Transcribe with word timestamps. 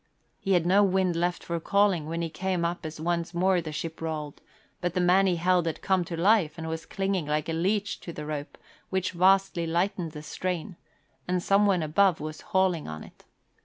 He 0.39 0.53
had 0.53 0.65
no 0.65 0.81
wind 0.83 1.15
left 1.15 1.43
for 1.43 1.59
calling 1.59 2.07
when 2.07 2.23
he 2.23 2.29
came 2.31 2.65
up 2.65 2.87
as 2.87 2.99
once 2.99 3.35
more 3.35 3.61
the 3.61 3.71
ship 3.71 4.01
rolled, 4.01 4.41
but 4.79 4.95
the 4.95 4.99
man 4.99 5.27
he 5.27 5.35
held 5.35 5.67
had 5.67 5.83
come 5.83 6.03
to 6.05 6.17
life 6.17 6.57
and 6.57 6.67
was 6.67 6.87
clinging 6.87 7.27
like 7.27 7.47
a 7.47 7.53
leech 7.53 7.99
to 7.99 8.11
the 8.11 8.25
rope, 8.25 8.57
which 8.89 9.11
vastly 9.11 9.67
lightened 9.67 10.13
the 10.13 10.23
strain, 10.23 10.75
and 11.27 11.43
some 11.43 11.67
one 11.67 11.83
above 11.83 12.19
was 12.19 12.41
hauling 12.41 12.87
on 12.87 13.03
it. 13.03 13.25